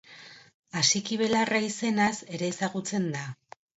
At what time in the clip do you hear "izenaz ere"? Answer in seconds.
1.67-2.51